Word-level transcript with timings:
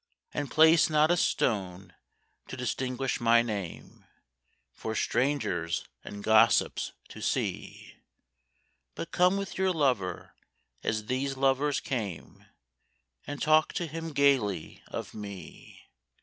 And 0.33 0.49
place 0.49 0.89
not 0.89 1.11
a 1.11 1.15
stone 1.15 1.93
to 2.47 2.57
distinguish 2.57 3.21
my 3.21 3.43
name, 3.43 4.07
For 4.73 4.95
strangers 4.95 5.85
and 6.03 6.23
gossips 6.23 6.93
to 7.09 7.21
see, 7.21 7.97
But 8.95 9.11
come 9.11 9.37
with 9.37 9.59
your 9.59 9.71
lover 9.71 10.33
as 10.81 11.05
these 11.05 11.37
lovers 11.37 11.79
came, 11.79 12.47
And 13.27 13.39
talk 13.39 13.73
to 13.73 13.85
him 13.85 14.11
gaily 14.11 14.81
of 14.87 15.13
me. 15.13 15.85